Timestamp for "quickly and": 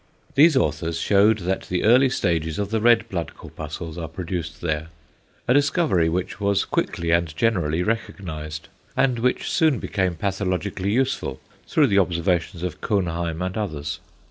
6.65-7.27